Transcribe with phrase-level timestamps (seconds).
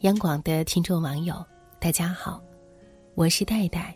[0.00, 1.44] 央广的听众网友，
[1.78, 2.42] 大家好，
[3.14, 3.94] 我是戴戴。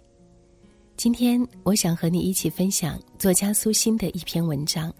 [0.99, 4.92] 今天我想和你一起分享作家苏欣的一篇文章，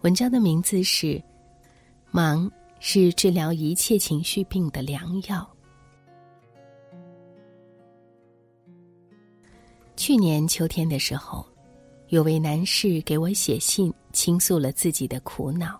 [0.00, 1.06] 文章的名字是
[2.10, 2.50] 《忙
[2.80, 5.46] 是治疗一切情绪病的良药》。
[9.98, 11.46] 去年秋天的时候，
[12.08, 15.78] 有位男士给我写信，倾诉了自己的苦恼。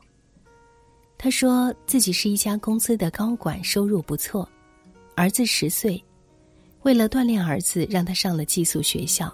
[1.25, 4.49] 他说自己是一家公司的高管，收入不错，
[5.15, 6.03] 儿子十岁，
[6.83, 9.33] 为了锻炼儿子，让他上了寄宿学校。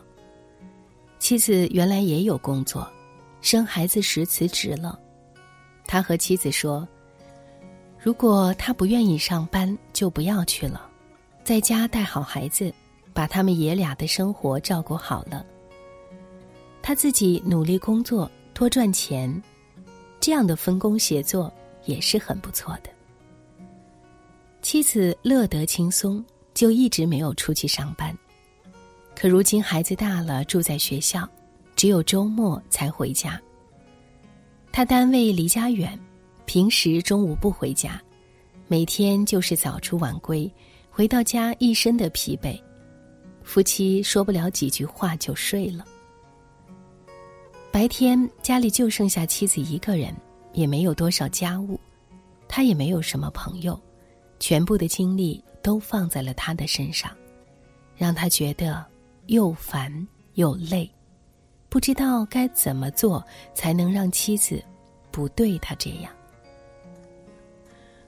[1.19, 2.87] 妻子原来也有工作，
[3.41, 5.01] 生孩子时辞职了。
[5.87, 6.87] 他和妻子说
[7.98, 10.91] ：“如果他不愿意上班，就不要去了，
[11.43, 12.70] 在家带好孩子，
[13.15, 15.43] 把他们爷俩的生活照顾好了。
[16.83, 19.43] 他自己努力工作，多赚钱，
[20.20, 21.51] 这样的分工协作。”
[21.88, 22.91] 也是很不错的。
[24.60, 26.22] 妻子乐得轻松，
[26.53, 28.17] 就一直没有出去上班。
[29.17, 31.27] 可如今孩子大了，住在学校，
[31.75, 33.41] 只有周末才回家。
[34.70, 35.98] 他单位离家远，
[36.45, 38.00] 平时中午不回家，
[38.67, 40.52] 每天就是早出晚归，
[40.91, 42.61] 回到家一身的疲惫，
[43.42, 45.84] 夫妻说不了几句话就睡了。
[47.73, 50.14] 白天家里就剩下妻子一个人。
[50.59, 51.78] 也没有多少家务，
[52.48, 53.81] 他也没有什么朋友，
[54.41, 57.12] 全部的精力都放在了他的身上，
[57.97, 58.84] 让他觉得
[59.27, 60.91] 又烦又累，
[61.69, 64.61] 不知道该怎么做才能让妻子
[65.12, 66.12] 不对他这样。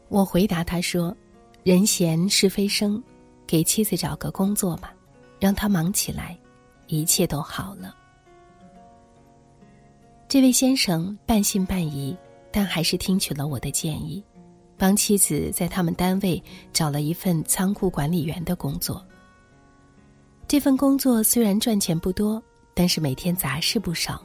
[0.08, 1.16] 我回答他说
[1.62, 3.00] ：“人闲是非生，
[3.46, 4.92] 给妻子找个工作吧，
[5.38, 6.36] 让他忙起来，
[6.88, 7.94] 一切都好了。”
[10.26, 12.16] 这位先生半信半疑。
[12.50, 14.22] 但还是听取了我的建议，
[14.76, 19.04] 帮妻子在他们单位找了一份仓库管理员的工作。
[20.48, 22.42] 这份工作虽然赚钱不多，
[22.74, 24.20] 但是每天杂事不少，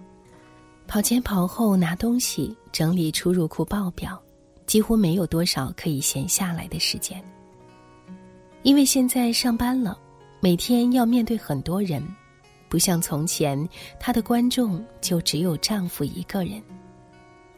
[0.88, 4.20] 跑前跑后拿东西、整理出入库报表，
[4.66, 7.24] 几乎没有多少可以闲下来的时间。
[8.64, 9.96] 因为现在上班了，
[10.40, 12.04] 每天要面对很多人，
[12.68, 13.70] 不像从前，
[14.00, 16.60] 她的观众就只有丈夫一个人。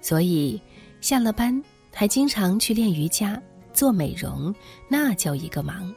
[0.07, 0.57] 所以，
[1.01, 1.61] 下了班
[1.93, 3.37] 还经常去练瑜伽、
[3.73, 4.55] 做美容，
[4.87, 5.93] 那叫一个忙。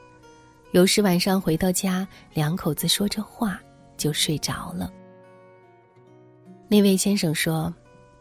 [0.73, 2.05] 有时晚上回到家，
[2.35, 3.63] 两口子说着话
[3.97, 4.93] 就睡着了。
[6.67, 7.73] 那位先生说，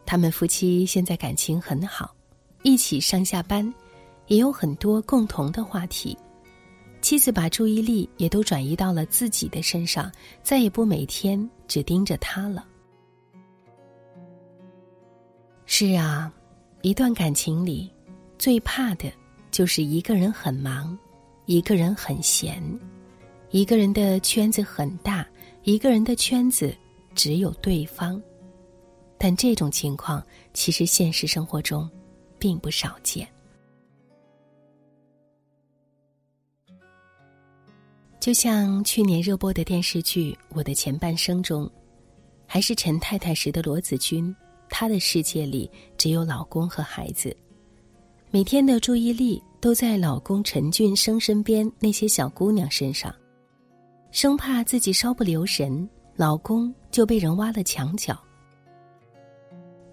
[0.06, 2.14] 他们夫妻现在感情很好，
[2.62, 3.74] 一起上下班，
[4.28, 6.16] 也有很多共同的话题。
[7.00, 10.08] 妻子把注意力也都转移到了自己的身上，
[10.40, 12.64] 再也不每天只盯着他了。
[15.72, 16.30] 是啊，
[16.82, 17.88] 一段感情里，
[18.36, 19.10] 最怕的
[19.52, 20.98] 就是一个人很忙，
[21.46, 22.60] 一个人很闲，
[23.50, 25.24] 一个人的圈子很大，
[25.62, 26.76] 一个人的圈子
[27.14, 28.20] 只有对方。
[29.16, 30.20] 但这种情况
[30.52, 31.88] 其实现实生活中
[32.36, 33.26] 并不少见。
[38.18, 41.70] 就像去年热播的电视剧《我的前半生》中，
[42.44, 44.34] 还是陈太太时的罗子君。
[44.70, 47.36] 她的世界里只有老公和孩子，
[48.30, 53.14] 每天的注意力都在老公陈俊生身边那些小姑娘身上，
[54.10, 55.86] 生怕自己稍不留神，
[56.16, 58.18] 老公就被人挖了墙角。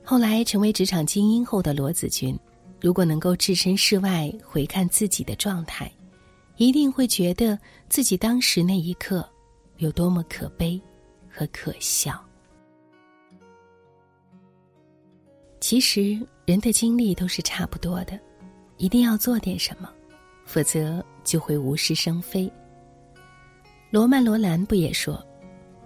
[0.04, 2.40] 后来成为职场精英后的罗子君，
[2.80, 5.92] 如果能够置身事外回看自己的状态，
[6.56, 7.60] 一定会觉得
[7.90, 9.28] 自己当时那一刻
[9.78, 10.80] 有多么可悲
[11.30, 12.24] 和可笑。
[15.70, 18.18] 其实人的精力都是差不多的，
[18.78, 19.90] 一定要做点什么，
[20.46, 22.50] 否则就会无事生非。
[23.90, 25.22] 罗曼·罗兰不也说，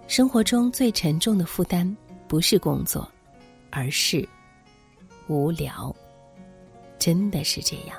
[0.05, 1.97] 生活中最沉重的负担
[2.27, 3.11] 不是工作，
[3.71, 4.23] 而是
[5.25, 5.91] 无聊。
[6.99, 7.97] 真的是这样。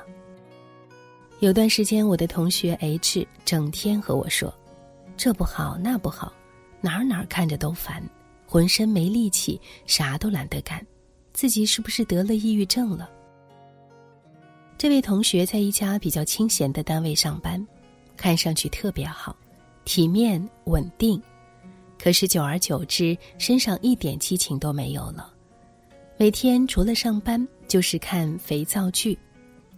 [1.41, 4.57] 有段时间，我的同学 H 整天和我说，
[5.17, 6.31] 这不好那不好，
[6.79, 8.01] 哪儿哪儿看着都烦，
[8.47, 10.81] 浑身没力气，啥都懒得干。
[11.33, 13.09] 自己是不是得了抑郁症了？
[14.77, 17.65] 这位同学在一家比较清闲的单位上班，
[18.15, 19.35] 看上去特别好，
[19.85, 21.21] 体面稳定。
[21.97, 25.33] 可是久而久之，身上一点激情都没有了。
[26.17, 29.17] 每天除了上班就是看肥皂剧。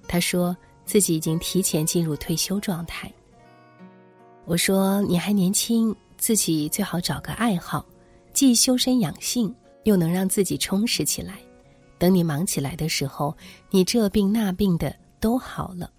[0.08, 0.56] 他说
[0.86, 3.12] 自己已经提前进入退休状态。
[4.46, 7.86] 我说你还年轻，自己最好找个爱好，
[8.34, 9.54] 既修身养性。
[9.86, 11.40] 又能让自己充实起来，
[11.98, 13.36] 等你忙起来的时候，
[13.72, 15.90] 你这病那病的都好了。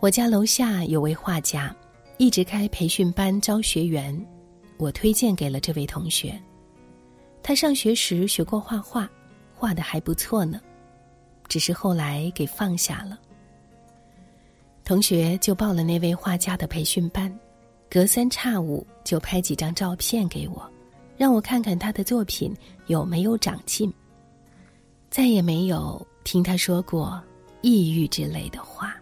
[0.00, 1.74] 我家楼下有位画家，
[2.18, 4.26] 一直开培训班招学员，
[4.76, 6.40] 我推荐给了这位同学。
[7.42, 9.08] 他上学时学过画画，
[9.54, 10.60] 画的还不错呢，
[11.46, 13.18] 只是后来给放下了。
[14.84, 17.32] 同学就报了那位画家的培训班，
[17.90, 20.70] 隔三差五就拍几张照片给我，
[21.18, 22.54] 让我看看他的作品
[22.86, 23.92] 有没有长进。
[25.10, 27.22] 再也没有听他说过
[27.60, 28.94] 抑郁之类的话。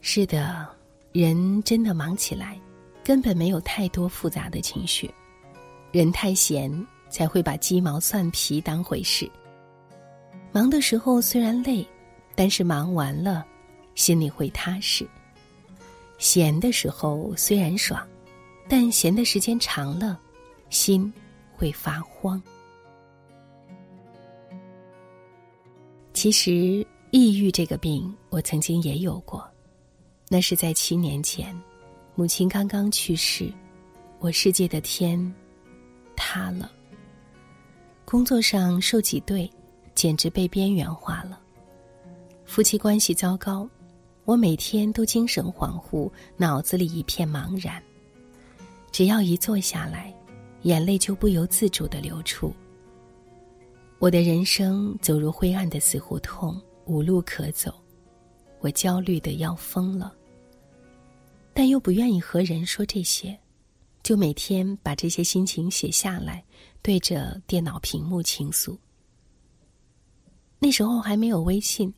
[0.00, 0.68] 是的，
[1.12, 2.58] 人真的忙起来，
[3.04, 5.10] 根本没有太多复杂的情绪。
[5.92, 9.30] 人太闲，才会把鸡毛蒜皮当回事。
[10.50, 11.86] 忙的时候虽然累，
[12.34, 13.46] 但是忙完了，
[13.94, 15.06] 心里会踏实。
[16.16, 18.06] 闲的时候虽然爽，
[18.68, 20.20] 但闲的时间长了，
[20.68, 21.10] 心
[21.56, 22.40] 会发慌。
[26.12, 29.48] 其实，抑郁这个病，我曾经也有过。
[30.28, 31.58] 那是在七年前，
[32.14, 33.50] 母亲刚刚去世，
[34.18, 35.34] 我世界的天
[36.14, 36.70] 塌了。
[38.04, 39.50] 工作上受挤兑，
[39.94, 41.40] 简直被边缘化了。
[42.44, 43.68] 夫妻关系糟糕，
[44.24, 47.82] 我每天都精神恍惚，脑子里一片茫然。
[48.90, 50.14] 只要一坐下来，
[50.62, 52.52] 眼泪就不由自主的流出。
[53.98, 57.74] 我的人生走入灰暗的死胡同，无路可走，
[58.60, 60.14] 我焦虑的要疯了。
[61.52, 63.36] 但又不愿意和人说这些，
[64.02, 66.44] 就每天把这些心情写下来，
[66.80, 68.78] 对着电脑屏幕倾诉。
[70.60, 71.92] 那时候还没有微信，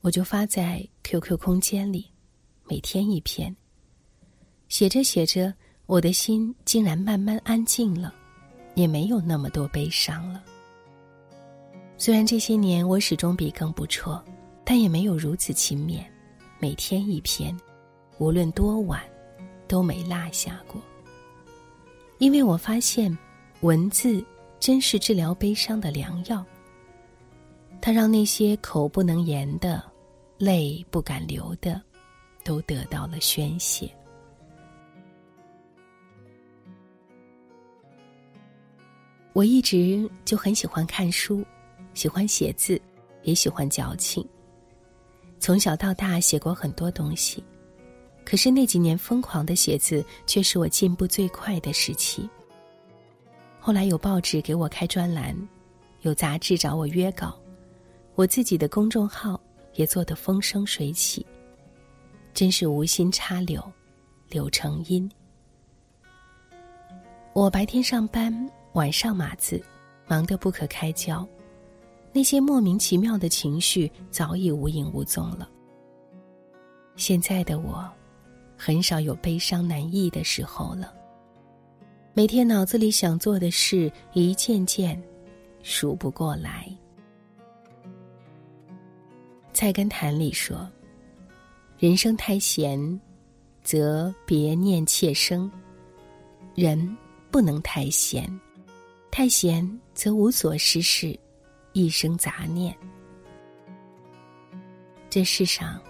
[0.00, 2.06] 我就发在 QQ 空间里，
[2.68, 3.54] 每天一篇。
[4.68, 5.52] 写着写着，
[5.92, 8.14] 我的心竟然慢慢安静了，
[8.76, 10.42] 也没有那么多悲伤了。
[11.98, 14.18] 虽然这些年我始终笔耕不辍，
[14.64, 16.02] 但也没有如此勤勉，
[16.58, 17.54] 每天一篇。
[18.16, 19.02] 无论多晚，
[19.68, 20.80] 都没落下过。
[22.16, 23.14] 因为我发现，
[23.60, 24.24] 文字
[24.58, 26.42] 真是治疗悲伤的良药。
[27.82, 29.84] 它让那些口不能言的、
[30.38, 31.82] 泪不敢流的，
[32.42, 33.94] 都得到了宣泄。
[39.32, 41.44] 我一直就很喜欢看书，
[41.94, 42.80] 喜欢写字，
[43.22, 44.26] 也喜欢矫情。
[45.38, 47.42] 从小到大写过很多东西。
[48.24, 52.28] 可是那几年疯狂的写字，却是我进步最快的时期。
[53.58, 55.36] 后来有报纸给我开专栏，
[56.02, 57.36] 有杂志找我约稿，
[58.14, 59.40] 我自己的公众号
[59.74, 61.26] 也做得风生水起。
[62.32, 63.60] 真是无心插柳，
[64.28, 65.10] 柳成荫。
[67.32, 68.32] 我白天上班，
[68.74, 69.62] 晚上码字，
[70.06, 71.26] 忙得不可开交，
[72.12, 75.48] 那些莫名其妙的情绪早已无影无踪了。
[76.96, 77.90] 现在的我。
[78.64, 80.94] 很少有悲伤难抑的时候了。
[82.14, 85.02] 每天脑子里想做的事一件件
[85.64, 86.72] 数不过来。
[89.52, 90.70] 菜根谭里说
[91.76, 93.00] ：“人生太闲，
[93.64, 95.50] 则别念妾生；
[96.54, 96.96] 人
[97.32, 98.30] 不能太闲，
[99.12, 101.16] 太闲则无所事事，
[101.74, 102.76] 一生杂念。
[105.08, 105.80] 这世上。”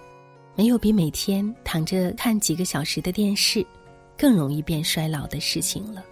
[0.55, 3.65] 没有比每天躺着看几个小时的电视，
[4.15, 6.05] 更容易变衰老的事情了。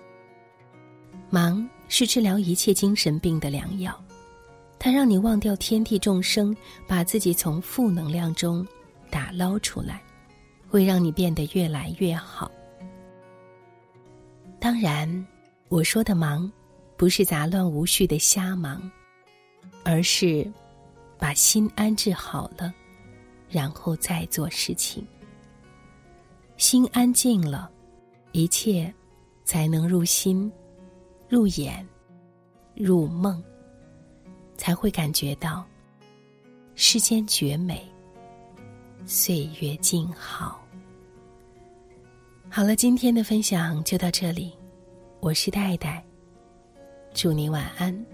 [1.29, 4.03] 忙是治疗一切精神病的良药，
[4.79, 8.67] 它让你忘掉天地众生，把自己从负能量中
[9.11, 10.01] 打捞出来，
[10.67, 12.51] 会让你变得越来越好。
[14.59, 15.27] 当然，
[15.69, 16.51] 我说的忙，
[17.01, 18.79] 不是杂乱无序的瞎忙，
[19.83, 20.47] 而是
[21.17, 22.71] 把心安置好了。
[23.49, 25.03] 然后再做事情，
[26.57, 27.71] 心安静了，
[28.33, 28.93] 一切
[29.43, 30.51] 才能入心、
[31.27, 31.83] 入眼、
[32.75, 33.43] 入梦，
[34.55, 35.65] 才会感觉到
[36.75, 37.83] 世间绝美，
[39.07, 40.63] 岁月静好。
[42.47, 44.53] 好了，今天的分享就到这里，
[45.19, 46.05] 我是戴戴，
[47.13, 48.05] 祝你晚安。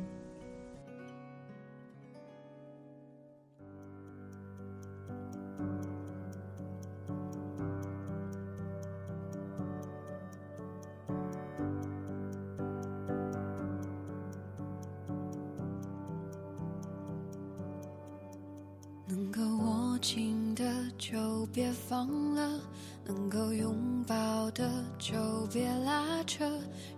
[19.10, 20.66] 能够握紧的
[20.98, 22.60] 就别放了，
[23.06, 25.16] 能够拥抱的就
[25.52, 26.46] 别拉扯。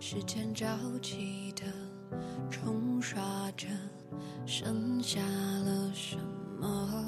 [0.00, 0.66] 时间着
[1.00, 1.62] 急的
[2.50, 3.20] 冲刷
[3.56, 3.66] 着，
[4.46, 6.16] 剩下了什
[6.60, 7.04] 么？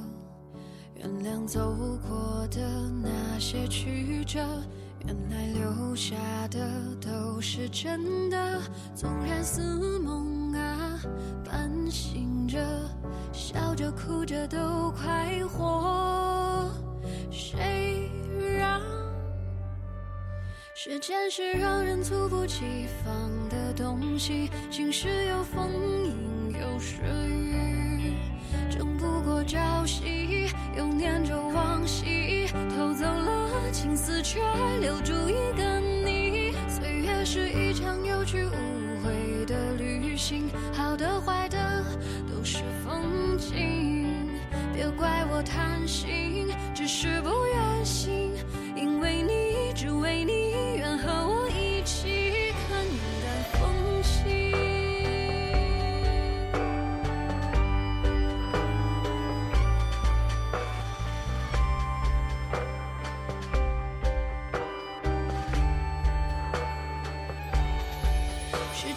[0.94, 1.74] 原谅走
[2.08, 2.60] 过的
[3.02, 4.38] 那些曲折，
[5.04, 6.14] 原来留下
[6.48, 6.60] 的
[7.00, 8.60] 都是真的。
[8.94, 11.00] 纵然似梦啊，
[11.44, 12.58] 半醒着，
[13.32, 16.70] 笑着哭着都快活。
[17.30, 18.08] 谁
[18.56, 18.80] 让
[20.74, 24.50] 时间是让人猝不及防的东西？
[24.70, 25.70] 晴时有风，
[26.04, 26.96] 阴有时
[27.28, 28.12] 雨，
[28.70, 30.50] 争不过朝夕。
[30.76, 34.40] 又念着往昔，偷走了青丝，却
[34.80, 36.11] 留住一个你。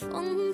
[0.00, 0.49] 风。